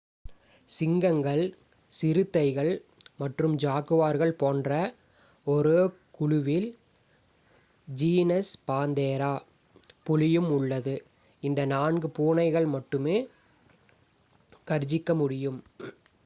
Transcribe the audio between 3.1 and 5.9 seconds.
மற்றும் ஜாகுவார்கள் போன்ற ஒரே